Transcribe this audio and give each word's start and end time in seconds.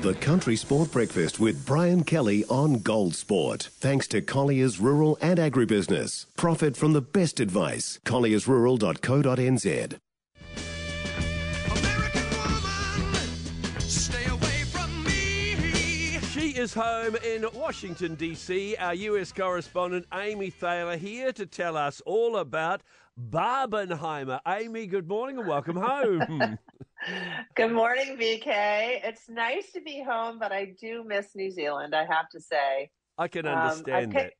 The 0.00 0.14
Country 0.14 0.56
Sport 0.56 0.90
Breakfast 0.92 1.38
with 1.38 1.66
Brian 1.66 2.04
Kelly 2.04 2.42
on 2.46 2.78
Gold 2.78 3.14
Sport. 3.14 3.68
Thanks 3.70 4.08
to 4.08 4.22
Collier's 4.22 4.80
Rural 4.80 5.18
and 5.20 5.38
Agribusiness. 5.38 6.24
Profit 6.38 6.74
from 6.74 6.94
the 6.94 7.02
best 7.02 7.38
advice. 7.38 8.00
colliersrural.co.nz. 8.06 9.98
She 16.32 16.56
is 16.56 16.72
home 16.72 17.16
in 17.16 17.44
Washington, 17.52 18.14
D.C. 18.14 18.76
Our 18.76 18.94
US 18.94 19.32
correspondent, 19.32 20.06
Amy 20.14 20.48
Thaler, 20.48 20.96
here 20.96 21.30
to 21.32 21.44
tell 21.44 21.76
us 21.76 22.00
all 22.06 22.38
about 22.38 22.80
Barbenheimer. 23.20 24.40
Amy, 24.48 24.86
good 24.86 25.08
morning 25.08 25.40
and 25.40 25.46
welcome 25.46 25.76
home. 25.76 26.58
Good 27.54 27.72
morning, 27.72 28.16
BK. 28.18 29.00
It's 29.04 29.28
nice 29.28 29.72
to 29.72 29.80
be 29.80 30.02
home, 30.02 30.38
but 30.38 30.52
I 30.52 30.76
do 30.80 31.04
miss 31.04 31.34
New 31.34 31.50
Zealand, 31.50 31.94
I 31.94 32.04
have 32.04 32.28
to 32.32 32.40
say. 32.40 32.90
I 33.16 33.28
can 33.28 33.46
understand 33.46 33.88
um, 33.88 33.94
I 33.94 34.06
pick- 34.06 34.12
that. 34.12 34.32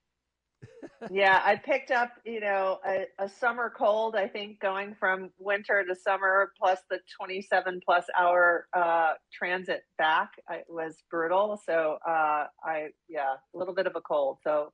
yeah, 1.11 1.41
I 1.43 1.57
picked 1.57 1.91
up, 1.91 2.11
you 2.25 2.41
know, 2.41 2.79
a, 2.87 3.07
a, 3.19 3.29
summer 3.29 3.73
cold, 3.75 4.15
I 4.15 4.29
think, 4.29 4.61
going 4.61 4.95
from 5.01 5.31
winter 5.39 5.85
to 5.89 5.95
summer, 5.95 6.53
plus 6.59 6.79
the 6.91 6.99
27 7.19 7.81
plus 7.85 8.05
hour 8.19 8.67
uh, 8.75 9.15
transit 9.33 9.83
back. 9.97 10.33
It 10.51 10.67
was 10.69 10.97
brutal. 11.11 11.59
So, 11.65 11.97
uh, 12.07 12.47
I, 12.63 12.89
yeah, 13.09 13.35
a 13.55 13.59
little 13.59 13.75
bit 13.75 13.87
of 13.87 13.97
a 13.97 14.03
cold. 14.03 14.39
So, 14.45 14.71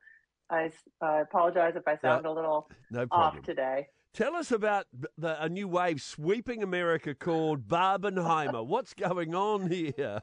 I, 0.51 0.71
I 1.01 1.21
apologize 1.21 1.75
if 1.77 1.87
I 1.87 1.97
sound 1.97 2.27
a 2.27 2.33
little 2.33 2.69
no 2.91 3.07
off 3.11 3.43
today. 3.43 3.89
Tell 4.15 4.35
us 4.35 4.51
about 4.51 4.87
the, 5.19 5.43
a 5.43 5.49
new 5.49 5.69
wave 5.69 6.01
sweeping 6.01 6.63
America 6.63 7.15
called 7.15 7.69
Barbenheimer. 7.69 8.67
What's 8.67 8.95
going 8.95 9.35
on 9.35 9.71
here? 9.71 10.23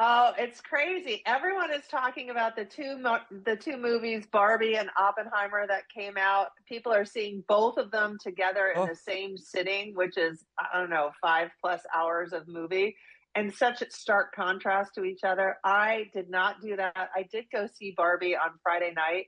Oh, 0.00 0.32
it's 0.38 0.60
crazy. 0.60 1.22
Everyone 1.26 1.72
is 1.72 1.82
talking 1.90 2.30
about 2.30 2.54
the 2.54 2.64
two 2.64 2.98
mo- 2.98 3.18
the 3.44 3.56
two 3.56 3.76
movies, 3.76 4.26
Barbie 4.30 4.76
and 4.76 4.90
Oppenheimer, 4.96 5.66
that 5.66 5.88
came 5.88 6.16
out. 6.16 6.48
People 6.68 6.92
are 6.92 7.04
seeing 7.04 7.42
both 7.48 7.78
of 7.78 7.90
them 7.90 8.16
together 8.22 8.68
in 8.76 8.82
oh. 8.82 8.86
the 8.86 8.94
same 8.94 9.36
sitting, 9.36 9.96
which 9.96 10.16
is 10.16 10.44
I 10.56 10.78
don't 10.78 10.90
know 10.90 11.10
five 11.20 11.50
plus 11.60 11.80
hours 11.92 12.32
of 12.32 12.46
movie, 12.46 12.94
and 13.38 13.54
such 13.54 13.82
a 13.82 13.90
stark 13.90 14.34
contrast 14.34 14.96
to 14.96 15.04
each 15.04 15.22
other. 15.22 15.58
I 15.64 16.06
did 16.12 16.28
not 16.28 16.60
do 16.60 16.74
that. 16.74 16.92
I 16.96 17.24
did 17.30 17.44
go 17.52 17.68
see 17.72 17.94
Barbie 17.96 18.34
on 18.34 18.50
Friday 18.64 18.92
night. 18.96 19.26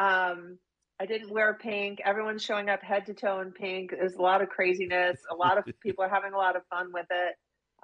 Um, 0.00 0.58
I 1.00 1.06
didn't 1.06 1.32
wear 1.32 1.54
pink. 1.54 2.00
Everyone's 2.04 2.42
showing 2.42 2.68
up 2.68 2.82
head 2.82 3.06
to 3.06 3.14
toe 3.14 3.40
in 3.40 3.52
pink. 3.52 3.92
There's 3.92 4.16
a 4.16 4.22
lot 4.22 4.42
of 4.42 4.48
craziness. 4.48 5.20
A 5.30 5.36
lot 5.36 5.56
of 5.56 5.64
people 5.82 6.02
are 6.02 6.08
having 6.08 6.32
a 6.32 6.36
lot 6.36 6.56
of 6.56 6.62
fun 6.68 6.88
with 6.92 7.06
it. 7.10 7.34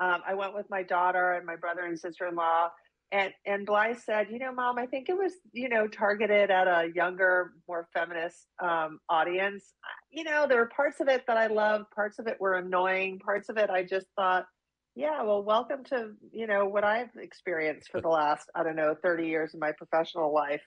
Um, 0.02 0.22
I 0.26 0.34
went 0.34 0.54
with 0.54 0.66
my 0.70 0.82
daughter 0.82 1.34
and 1.34 1.46
my 1.46 1.54
brother 1.54 1.82
and 1.82 1.96
sister 1.96 2.26
in 2.26 2.34
law. 2.34 2.70
And 3.12 3.32
and 3.46 3.64
Blythe 3.64 3.98
said, 3.98 4.28
you 4.30 4.40
know, 4.40 4.52
mom, 4.52 4.76
I 4.78 4.86
think 4.86 5.08
it 5.08 5.16
was, 5.16 5.32
you 5.52 5.68
know, 5.68 5.86
targeted 5.86 6.50
at 6.50 6.66
a 6.66 6.90
younger, 6.94 7.52
more 7.68 7.86
feminist 7.92 8.46
um, 8.60 8.98
audience. 9.08 9.72
You 10.10 10.24
know, 10.24 10.46
there 10.48 10.58
were 10.58 10.70
parts 10.74 11.00
of 11.00 11.06
it 11.08 11.24
that 11.28 11.36
I 11.36 11.46
loved, 11.46 11.90
parts 11.94 12.18
of 12.18 12.26
it 12.26 12.40
were 12.40 12.54
annoying, 12.54 13.20
parts 13.20 13.48
of 13.48 13.56
it 13.56 13.70
I 13.70 13.84
just 13.84 14.06
thought, 14.16 14.46
yeah, 14.94 15.22
well, 15.22 15.42
welcome 15.42 15.84
to, 15.84 16.12
you 16.32 16.46
know, 16.46 16.66
what 16.66 16.84
I've 16.84 17.14
experienced 17.16 17.90
for 17.90 18.00
the 18.00 18.08
last, 18.08 18.50
I 18.54 18.62
don't 18.62 18.76
know, 18.76 18.94
30 19.02 19.26
years 19.26 19.54
of 19.54 19.60
my 19.60 19.72
professional 19.72 20.32
life. 20.32 20.62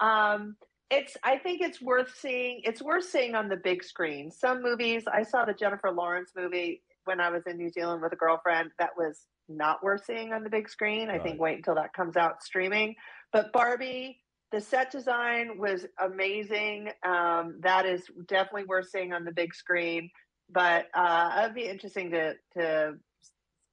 Um, 0.00 0.56
it's 0.90 1.16
i 1.22 1.36
think 1.36 1.60
it's 1.60 1.82
worth 1.82 2.14
seeing 2.16 2.62
it's 2.64 2.80
worth 2.80 3.04
seeing 3.04 3.34
on 3.34 3.48
the 3.48 3.56
big 3.56 3.84
screen. 3.84 4.30
Some 4.30 4.62
movies 4.62 5.04
i 5.12 5.22
saw 5.22 5.44
the 5.44 5.52
jennifer 5.52 5.90
lawrence 5.90 6.32
movie 6.36 6.82
when 7.04 7.20
i 7.20 7.28
was 7.30 7.42
in 7.46 7.56
new 7.56 7.70
zealand 7.70 8.02
with 8.02 8.12
a 8.12 8.16
girlfriend. 8.16 8.70
That 8.78 8.90
was 8.96 9.26
not 9.48 9.82
worth 9.82 10.04
seeing 10.04 10.32
on 10.32 10.42
the 10.42 10.50
big 10.50 10.68
screen. 10.68 11.08
Right. 11.08 11.20
i 11.20 11.22
think 11.22 11.40
wait 11.40 11.56
until 11.56 11.74
that 11.74 11.92
comes 11.92 12.16
out 12.16 12.42
streaming. 12.42 12.94
But 13.32 13.52
barbie 13.52 14.22
the 14.50 14.60
set 14.62 14.90
design 14.90 15.58
was 15.58 15.84
amazing. 16.02 16.88
Um, 17.04 17.60
that 17.60 17.84
is 17.84 18.04
definitely 18.26 18.64
worth 18.64 18.88
seeing 18.88 19.12
on 19.12 19.24
the 19.26 19.32
big 19.32 19.54
screen. 19.54 20.10
But 20.50 20.86
uh, 20.94 21.40
it'd 21.42 21.54
be 21.54 21.68
interesting 21.68 22.10
to 22.12 22.34
to 22.54 22.94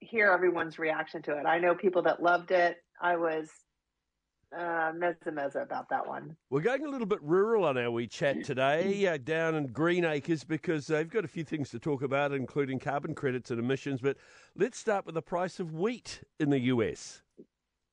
hear 0.06 0.32
everyone's 0.32 0.80
reaction 0.80 1.22
to 1.22 1.38
it 1.38 1.46
i 1.46 1.60
know 1.60 1.76
people 1.76 2.02
that 2.02 2.22
loved 2.22 2.52
it 2.52 2.78
i 3.02 3.16
was 3.16 3.50
uh, 4.56 4.92
mezza 4.94 5.32
mezza 5.32 5.62
about 5.62 5.90
that 5.90 6.08
one. 6.08 6.36
We're 6.50 6.62
going 6.62 6.86
a 6.86 6.90
little 6.90 7.08
bit 7.08 7.22
rural 7.22 7.66
on 7.66 7.78
our 7.78 7.92
wee 7.92 8.08
chat 8.08 8.44
today, 8.44 9.06
uh, 9.12 9.18
down 9.18 9.56
in 9.56 9.68
Greenacres, 9.68 10.44
because 10.44 10.88
they've 10.88 11.10
got 11.10 11.26
a 11.26 11.28
few 11.28 11.44
things 11.44 11.70
to 11.72 11.80
talk 11.80 12.02
about, 12.02 12.32
including 12.32 12.80
carbon 12.80 13.16
credits 13.16 13.52
and 13.52 13.60
emissions. 13.60 14.02
But 14.02 14.18
let's 14.56 14.78
start 14.78 15.06
with 15.06 15.16
the 15.16 15.22
price 15.22 15.60
of 15.60 15.74
wheat 15.74 16.22
in 16.40 16.50
the 16.50 16.60
US. 16.60 17.22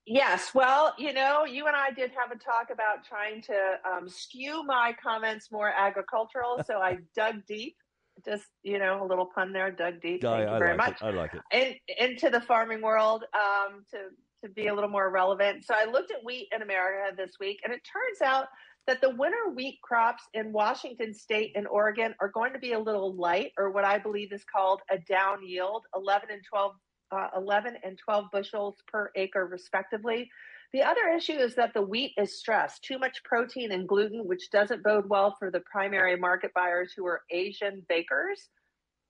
Yes, 0.06 0.52
well, 0.52 0.94
you 0.98 1.12
know, 1.12 1.44
you 1.44 1.66
and 1.68 1.76
I 1.76 1.92
did 1.92 2.10
have 2.10 2.32
a 2.32 2.38
talk 2.38 2.70
about 2.72 3.04
trying 3.04 3.40
to 3.42 3.74
um, 3.88 4.08
skew 4.08 4.64
my 4.64 4.94
comments 5.00 5.50
more 5.52 5.72
agricultural, 5.76 6.62
so 6.66 6.78
I 6.78 6.98
dug 7.16 7.46
deep. 7.46 7.76
Just 8.24 8.44
you 8.62 8.78
know, 8.78 9.02
a 9.02 9.06
little 9.06 9.28
pun 9.34 9.52
there. 9.52 9.70
Dug 9.70 10.00
deep. 10.00 10.22
Guy, 10.22 10.38
Thank 10.38 10.48
you 10.48 10.54
I 10.54 10.58
very 10.58 10.76
like 10.76 10.88
much. 10.88 11.02
It. 11.02 11.04
I 11.04 11.10
like 11.10 11.30
it. 11.34 11.78
In, 11.98 12.06
into 12.06 12.30
the 12.30 12.40
farming 12.40 12.82
world 12.82 13.24
um, 13.34 13.84
to 13.90 13.98
to 14.44 14.52
be 14.52 14.66
a 14.66 14.74
little 14.74 14.90
more 14.90 15.10
relevant. 15.10 15.64
So 15.64 15.74
I 15.74 15.90
looked 15.90 16.10
at 16.10 16.24
wheat 16.24 16.48
in 16.54 16.62
America 16.62 17.14
this 17.16 17.32
week, 17.40 17.60
and 17.64 17.72
it 17.72 17.80
turns 17.84 18.20
out 18.22 18.46
that 18.86 19.00
the 19.00 19.10
winter 19.10 19.50
wheat 19.54 19.78
crops 19.82 20.24
in 20.34 20.52
Washington 20.52 21.14
state 21.14 21.52
and 21.54 21.68
Oregon 21.68 22.14
are 22.20 22.28
going 22.28 22.52
to 22.52 22.58
be 22.58 22.72
a 22.72 22.78
little 22.78 23.14
light, 23.14 23.52
or 23.56 23.70
what 23.70 23.84
I 23.84 23.98
believe 23.98 24.32
is 24.32 24.44
called 24.44 24.80
a 24.90 24.98
down 24.98 25.46
yield, 25.46 25.84
11 25.94 26.30
and 26.32 26.42
12, 26.48 26.72
uh, 27.12 27.28
11 27.36 27.76
and 27.84 27.98
12 28.04 28.24
bushels 28.32 28.76
per 28.88 29.10
acre, 29.16 29.46
respectively. 29.46 30.28
The 30.72 30.82
other 30.82 31.08
issue 31.14 31.34
is 31.34 31.54
that 31.56 31.74
the 31.74 31.82
wheat 31.82 32.12
is 32.16 32.38
stressed, 32.38 32.82
too 32.82 32.98
much 32.98 33.22
protein 33.24 33.72
and 33.72 33.86
gluten, 33.86 34.26
which 34.26 34.50
doesn't 34.50 34.82
bode 34.82 35.08
well 35.08 35.36
for 35.38 35.50
the 35.50 35.60
primary 35.60 36.16
market 36.16 36.52
buyers 36.54 36.94
who 36.96 37.06
are 37.06 37.22
Asian 37.30 37.84
bakers. 37.88 38.48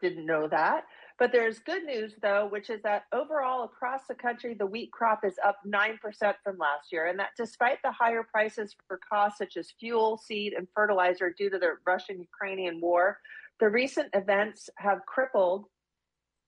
Didn't 0.01 0.27
know 0.27 0.49
that. 0.49 0.85
But 1.21 1.31
there's 1.31 1.61
good 1.61 1.85
news, 1.85 2.15
though, 2.21 2.49
which 2.51 2.69
is 2.69 2.83
that 2.83 3.05
overall 3.13 3.63
across 3.63 4.01
the 4.09 4.15
country, 4.15 4.55
the 4.55 4.67
wheat 4.67 4.91
crop 4.91 5.25
is 5.25 5.39
up 5.47 5.59
9% 5.65 5.99
from 6.43 6.59
last 6.59 6.91
year. 6.91 7.07
And 7.07 7.19
that 7.21 7.31
despite 7.37 7.79
the 7.85 7.93
higher 7.93 8.25
prices 8.25 8.75
for 8.89 8.99
costs 9.09 9.39
such 9.39 9.57
as 9.57 9.71
fuel, 9.79 10.19
seed, 10.19 10.55
and 10.55 10.67
fertilizer 10.75 11.33
due 11.39 11.49
to 11.49 11.61
the 11.61 11.75
Russian 11.87 12.19
Ukrainian 12.19 12.81
war, 12.81 13.19
the 13.61 13.69
recent 13.69 14.09
events 14.15 14.69
have 14.79 15.07
crippled 15.07 15.67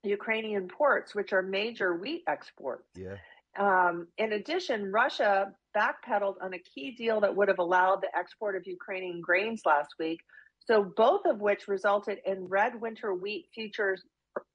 Ukrainian 0.02 0.66
ports, 0.66 1.14
which 1.14 1.32
are 1.32 1.42
major 1.42 1.94
wheat 1.94 2.24
exports. 2.26 2.88
Yeah. 2.96 3.16
Um, 3.58 4.08
in 4.18 4.32
addition, 4.32 4.90
Russia 4.90 5.52
backpedaled 5.76 6.36
on 6.42 6.54
a 6.54 6.58
key 6.58 6.92
deal 6.92 7.20
that 7.20 7.34
would 7.34 7.48
have 7.48 7.58
allowed 7.58 8.02
the 8.02 8.16
export 8.16 8.56
of 8.56 8.66
Ukrainian 8.66 9.20
grains 9.20 9.62
last 9.64 9.94
week. 9.98 10.20
So, 10.66 10.92
both 10.96 11.26
of 11.26 11.40
which 11.40 11.68
resulted 11.68 12.18
in 12.24 12.46
red 12.46 12.80
winter 12.80 13.14
wheat 13.14 13.48
futures 13.54 14.02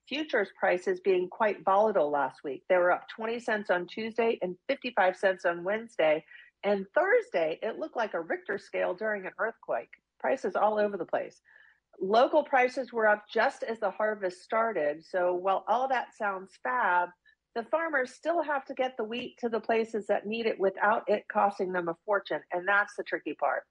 futures 0.07 0.49
prices 0.59 0.99
being 0.99 1.29
quite 1.29 1.63
volatile 1.63 2.09
last 2.09 2.39
week. 2.43 2.63
They 2.67 2.77
were 2.77 2.91
up 2.91 3.07
20 3.15 3.39
cents 3.39 3.69
on 3.69 3.85
Tuesday 3.85 4.39
and 4.41 4.55
55 4.67 5.15
cents 5.15 5.45
on 5.45 5.63
Wednesday. 5.63 6.25
And 6.63 6.87
Thursday, 6.95 7.59
it 7.61 7.77
looked 7.77 7.95
like 7.95 8.15
a 8.15 8.21
Richter 8.21 8.57
scale 8.57 8.95
during 8.95 9.27
an 9.27 9.33
earthquake. 9.37 9.91
Prices 10.19 10.55
all 10.55 10.79
over 10.79 10.97
the 10.97 11.05
place. 11.05 11.41
Local 12.01 12.43
prices 12.43 12.91
were 12.91 13.07
up 13.07 13.25
just 13.31 13.61
as 13.61 13.79
the 13.79 13.91
harvest 13.91 14.41
started. 14.41 15.05
So 15.05 15.35
while 15.35 15.63
all 15.67 15.87
that 15.89 16.17
sounds 16.17 16.57
fab, 16.63 17.09
the 17.59 17.65
farmers 17.69 18.13
still 18.13 18.41
have 18.41 18.63
to 18.63 18.73
get 18.73 18.95
the 18.95 19.03
wheat 19.03 19.35
to 19.37 19.49
the 19.49 19.59
places 19.59 20.07
that 20.07 20.25
need 20.25 20.45
it 20.45 20.57
without 20.57 21.03
it 21.07 21.25
costing 21.29 21.73
them 21.73 21.89
a 21.89 21.95
fortune. 22.05 22.39
And 22.53 22.65
that's 22.65 22.95
the 22.95 23.03
tricky 23.03 23.33
part. 23.33 23.63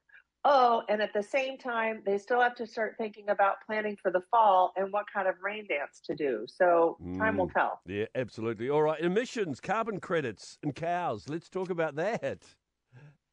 Oh, 0.44 0.82
and 0.91 1.00
at 1.00 1.15
the 1.15 1.22
same 1.22 1.56
time, 1.56 2.03
they 2.04 2.19
still 2.19 2.43
have 2.43 2.54
to 2.56 2.66
start 2.66 2.97
thinking 2.99 3.31
about 3.31 3.56
planning 3.66 3.97
for 4.03 4.10
the 4.10 4.21
fall 4.31 4.72
and 4.76 4.93
what 4.93 5.06
kind 5.12 5.26
of 5.26 5.37
rain 5.43 5.66
dance 5.66 6.03
to 6.04 6.15
do. 6.15 6.44
So 6.47 7.00
time 7.19 7.38
mm, 7.38 7.38
will 7.38 7.49
tell. 7.49 7.81
Yeah, 7.87 8.04
absolutely. 8.15 8.69
All 8.69 8.82
right, 8.82 9.00
emissions, 9.00 9.59
carbon 9.59 10.00
credits, 10.00 10.59
and 10.62 10.75
cows. 10.75 11.26
Let's 11.26 11.49
talk 11.49 11.70
about 11.70 11.96
that. 11.96 12.43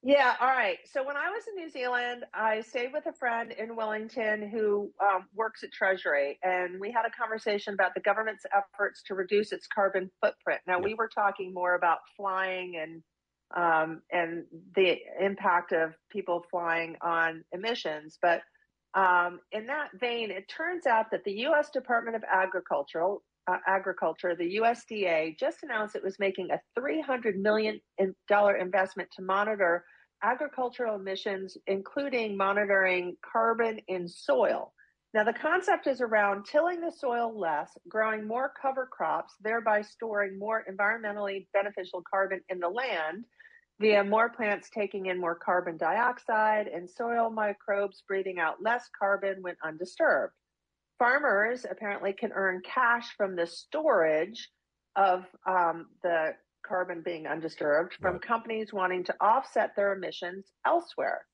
Yeah, 0.08 0.36
all 0.40 0.50
right. 0.50 0.78
So 0.86 1.04
when 1.04 1.18
I 1.18 1.32
was 1.32 1.46
in 1.48 1.56
New 1.56 1.68
Zealand, 1.72 2.26
I 2.32 2.62
stayed 2.62 2.94
with 2.94 3.08
a 3.08 3.14
friend 3.14 3.52
in 3.52 3.76
Wellington 3.76 4.52
who 4.52 4.92
um, 5.02 5.26
works 5.34 5.64
at 5.64 5.72
Treasury, 5.72 6.38
and 6.44 6.80
we 6.80 6.92
had 6.92 7.06
a 7.08 7.10
conversation 7.10 7.74
about 7.74 7.96
the 7.96 8.02
government's 8.02 8.46
efforts 8.56 9.02
to 9.08 9.16
reduce 9.16 9.52
its 9.52 9.66
carbon 9.66 10.12
footprint. 10.22 10.62
Now, 10.68 10.78
we 10.78 10.94
were 10.94 11.08
talking 11.08 11.52
more 11.56 11.74
about 11.74 11.98
flying 12.16 12.76
and 12.80 13.02
um, 13.56 14.04
and 14.12 14.44
the 14.76 14.98
impact 15.20 15.72
of 15.72 15.96
people 16.12 16.46
flying 16.52 16.98
on 17.02 17.44
emissions. 17.52 18.20
But 18.22 18.44
um, 18.94 19.40
in 19.52 19.66
that 19.66 19.90
vein, 20.00 20.30
it 20.30 20.48
turns 20.48 20.86
out 20.86 21.10
that 21.10 21.24
the 21.24 21.34
U.S. 21.50 21.72
Department 21.72 22.16
of 22.16 22.24
Agricultural 22.32 23.24
uh, 23.48 23.58
Agriculture, 23.66 24.36
the 24.36 24.58
USDA, 24.58 25.40
just 25.40 25.64
announced 25.64 25.96
it 25.96 26.04
was 26.04 26.20
making 26.20 26.50
a 26.52 26.60
$300 26.80 27.38
million 27.38 27.80
investment 28.00 29.10
to 29.16 29.24
monitor 29.24 29.84
agricultural 30.26 30.96
emissions, 30.96 31.56
including 31.68 32.36
monitoring 32.36 33.16
carbon 33.22 33.80
in 33.88 34.08
soil. 34.08 34.74
Now, 35.14 35.24
the 35.24 35.34
concept 35.34 35.88
is 35.88 36.02
around 36.02 36.46
tilling 36.46 36.82
the 36.82 36.92
soil 36.92 37.40
less, 37.40 37.70
growing 37.88 38.28
more 38.28 38.52
cover 38.62 38.90
crops, 38.92 39.34
thereby 39.40 39.82
storing 39.82 40.38
more 40.38 40.66
environmentally 40.70 41.48
beneficial 41.54 42.02
carbon 42.10 42.42
in 42.50 42.60
the 42.60 42.68
land 42.68 43.24
via 43.80 44.04
more 44.04 44.30
plants 44.30 44.70
taking 44.74 45.06
in 45.06 45.20
more 45.20 45.36
carbon 45.36 45.78
dioxide 45.78 46.68
and 46.68 46.90
soil 46.90 47.30
microbes 47.30 48.04
breathing 48.08 48.40
out 48.40 48.62
less 48.62 48.90
carbon 48.98 49.38
when 49.42 49.56
undisturbed. 49.64 50.34
Farmers 50.98 51.66
apparently 51.70 52.14
can 52.14 52.32
earn 52.34 52.62
cash 52.66 53.08
from 53.16 53.36
the 53.36 53.48
storage 53.48 54.50
of 54.96 55.26
um, 55.48 55.88
the 56.04 56.34
carbon 56.68 57.02
being 57.04 57.28
undisturbed 57.28 57.96
from 58.02 58.14
right. 58.14 58.22
companies 58.22 58.74
wanting 58.74 59.04
to 59.06 59.16
offset 59.22 59.76
their 59.76 59.94
emissions 59.94 60.46
elsewhere. 60.66 61.26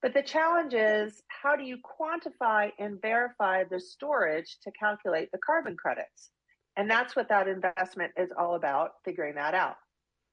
But 0.00 0.14
the 0.14 0.22
challenge 0.22 0.74
is 0.74 1.22
how 1.28 1.56
do 1.56 1.64
you 1.64 1.78
quantify 1.78 2.70
and 2.78 3.00
verify 3.02 3.64
the 3.64 3.80
storage 3.80 4.58
to 4.62 4.70
calculate 4.72 5.30
the 5.32 5.38
carbon 5.38 5.76
credits? 5.76 6.30
And 6.76 6.88
that's 6.88 7.16
what 7.16 7.28
that 7.28 7.48
investment 7.48 8.12
is 8.16 8.30
all 8.38 8.54
about, 8.54 8.92
figuring 9.04 9.34
that 9.34 9.54
out. 9.54 9.76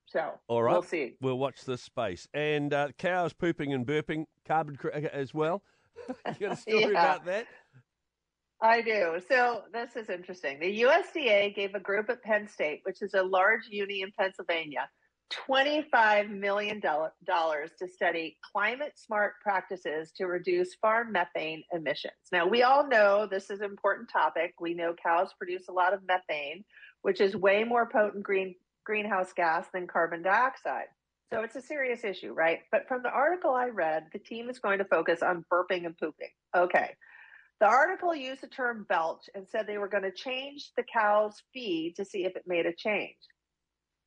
So 0.05 0.33
all 0.47 0.61
right. 0.61 0.73
we'll 0.73 0.83
see. 0.83 1.17
We'll 1.19 1.39
watch 1.39 1.65
this 1.65 1.81
space. 1.81 2.27
And 2.33 2.71
uh, 2.73 2.89
cows 2.99 3.33
pooping 3.33 3.73
and 3.73 3.85
burping, 3.85 4.25
carbon 4.47 4.75
credit 4.75 5.11
as 5.11 5.33
well. 5.33 5.63
you 6.07 6.47
got 6.47 6.51
a 6.51 6.55
story 6.55 6.79
yeah. 6.81 6.89
about 6.89 7.25
that? 7.25 7.47
I 8.65 8.81
do. 8.81 9.19
So 9.29 9.61
this 9.71 9.95
is 9.95 10.09
interesting. 10.09 10.59
The 10.59 10.81
USDA 10.81 11.55
gave 11.55 11.75
a 11.75 11.79
group 11.79 12.09
at 12.09 12.23
Penn 12.23 12.47
State, 12.47 12.79
which 12.81 13.03
is 13.03 13.13
a 13.13 13.21
large 13.21 13.67
uni 13.69 14.01
in 14.01 14.11
Pennsylvania, 14.17 14.89
$25 15.31 16.31
million 16.31 16.81
to 16.81 17.87
study 17.87 18.37
climate 18.51 18.93
smart 18.95 19.33
practices 19.43 20.11
to 20.17 20.25
reduce 20.25 20.73
farm 20.81 21.11
methane 21.11 21.61
emissions. 21.73 22.15
Now, 22.31 22.47
we 22.47 22.63
all 22.63 22.87
know 22.87 23.27
this 23.29 23.51
is 23.51 23.59
an 23.59 23.69
important 23.69 24.09
topic. 24.09 24.55
We 24.59 24.73
know 24.73 24.95
cows 24.95 25.29
produce 25.37 25.67
a 25.69 25.73
lot 25.73 25.93
of 25.93 25.99
methane, 26.07 26.65
which 27.03 27.21
is 27.21 27.35
way 27.35 27.63
more 27.63 27.87
potent 27.87 28.23
green, 28.23 28.55
greenhouse 28.83 29.31
gas 29.31 29.67
than 29.75 29.85
carbon 29.85 30.23
dioxide. 30.23 30.87
So 31.31 31.41
it's 31.41 31.55
a 31.55 31.61
serious 31.61 32.03
issue, 32.03 32.33
right? 32.33 32.61
But 32.71 32.87
from 32.87 33.03
the 33.03 33.09
article 33.09 33.51
I 33.51 33.67
read, 33.67 34.07
the 34.11 34.19
team 34.19 34.49
is 34.49 34.57
going 34.57 34.79
to 34.79 34.85
focus 34.85 35.21
on 35.21 35.45
burping 35.53 35.85
and 35.85 35.95
pooping. 35.95 36.29
Okay. 36.57 36.95
The 37.59 37.67
article 37.67 38.13
used 38.13 38.41
the 38.41 38.47
term 38.47 38.85
belch 38.89 39.29
and 39.33 39.47
said 39.47 39.65
they 39.65 39.77
were 39.77 39.87
going 39.87 40.03
to 40.03 40.11
change 40.11 40.71
the 40.75 40.83
cow's 40.83 41.41
feed 41.53 41.93
to 41.97 42.05
see 42.05 42.25
if 42.25 42.35
it 42.35 42.43
made 42.45 42.65
a 42.65 42.73
change. 42.73 43.15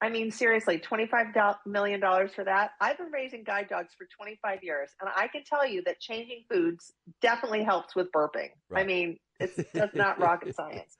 I 0.01 0.11
mean, 0.11 0.31
seriously, 0.31 0.79
$25 0.79 1.57
million 1.67 2.01
for 2.01 2.45
that. 2.45 2.71
I've 2.81 2.99
been 2.99 3.11
raising 3.11 3.43
guide 3.43 3.69
dogs 3.69 3.95
for 3.99 4.07
25 4.17 4.63
years, 4.63 4.91
and 5.01 5.11
I 5.17 5.27
can 5.27 5.43
tell 5.43 5.67
you 5.67 5.83
that 5.87 5.99
changing 5.99 6.45
foods 6.51 6.93
definitely 7.21 7.65
helps 7.65 7.97
with 7.97 8.13
burping. 8.13 8.51
Right. 8.69 8.85
I 8.85 8.87
mean, 8.87 9.17
it's 9.41 9.57
just 9.75 9.95
not 9.95 10.21
rocket 10.21 10.55
science. 10.55 10.97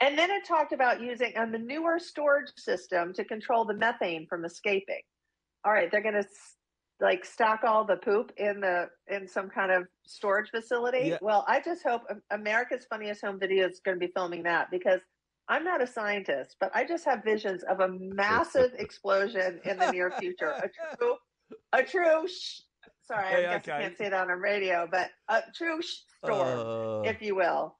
And 0.00 0.18
then 0.18 0.30
it 0.30 0.44
talked 0.46 0.72
about 0.72 1.00
using 1.00 1.32
a 1.36 1.46
manure 1.46 1.98
storage 1.98 2.50
system 2.58 3.14
to 3.14 3.24
control 3.24 3.64
the 3.64 3.74
methane 3.74 4.26
from 4.26 4.44
escaping. 4.44 5.00
All 5.64 5.72
right, 5.72 5.90
they're 5.90 6.02
going 6.02 6.14
to 6.14 6.28
like 7.00 7.24
stock 7.24 7.60
all 7.64 7.84
the 7.84 7.96
poop 7.96 8.32
in 8.36 8.60
the 8.60 8.88
in 9.08 9.26
some 9.26 9.48
kind 9.48 9.72
of 9.72 9.84
storage 10.06 10.50
facility. 10.50 11.08
Yeah. 11.08 11.18
Well, 11.20 11.44
I 11.48 11.60
just 11.60 11.82
hope 11.82 12.02
America's 12.30 12.86
Funniest 12.88 13.22
Home 13.24 13.38
Video 13.38 13.68
is 13.68 13.80
going 13.84 13.98
to 13.98 14.06
be 14.06 14.12
filming 14.14 14.42
that 14.44 14.70
because 14.70 15.00
I'm 15.48 15.64
not 15.64 15.82
a 15.82 15.86
scientist, 15.86 16.56
but 16.60 16.70
I 16.74 16.84
just 16.84 17.04
have 17.04 17.22
visions 17.24 17.62
of 17.64 17.80
a 17.80 17.88
massive 17.88 18.72
explosion 18.78 19.60
in 19.64 19.78
the 19.78 19.90
near 19.90 20.10
future. 20.18 20.52
A 20.52 20.68
true, 20.96 21.16
a 21.72 21.82
true. 21.82 22.28
Sh- 22.28 22.60
sorry, 23.02 23.26
I 23.26 23.40
guess 23.42 23.68
okay. 23.68 23.72
I 23.72 23.82
can't 23.82 23.98
say 23.98 24.08
that 24.08 24.20
on 24.20 24.30
a 24.30 24.36
radio, 24.36 24.88
but 24.90 25.10
a 25.28 25.42
true 25.54 25.80
storm, 25.82 26.58
uh... 26.58 27.00
if 27.02 27.20
you 27.20 27.34
will. 27.34 27.76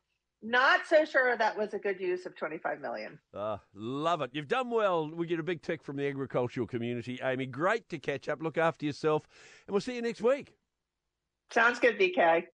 Not 0.46 0.86
so 0.86 1.06
sure 1.06 1.38
that 1.38 1.56
was 1.56 1.72
a 1.72 1.78
good 1.78 1.98
use 1.98 2.26
of 2.26 2.36
25 2.36 2.78
million. 2.78 3.18
Uh, 3.32 3.56
love 3.74 4.20
it. 4.20 4.28
You've 4.34 4.46
done 4.46 4.70
well. 4.70 5.10
We 5.10 5.26
get 5.26 5.40
a 5.40 5.42
big 5.42 5.62
tick 5.62 5.82
from 5.82 5.96
the 5.96 6.06
agricultural 6.06 6.66
community. 6.66 7.18
Amy, 7.22 7.46
great 7.46 7.88
to 7.88 7.98
catch 7.98 8.28
up. 8.28 8.42
Look 8.42 8.58
after 8.58 8.84
yourself, 8.84 9.22
and 9.66 9.72
we'll 9.72 9.80
see 9.80 9.94
you 9.94 10.02
next 10.02 10.20
week. 10.20 10.52
Sounds 11.50 11.78
good, 11.78 11.98
BK. 11.98 12.44